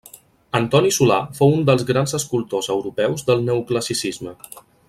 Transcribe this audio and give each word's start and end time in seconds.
Antoni 0.59 0.89
Solà 0.95 1.19
fou 1.41 1.53
un 1.59 1.67
dels 1.69 1.85
grans 1.91 2.17
escultors 2.21 2.73
europeus 2.79 3.29
del 3.31 3.47
Neoclassicisme. 3.51 4.39